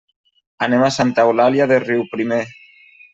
[0.67, 2.41] Anem a Santa Eulàlia de Riuprimer.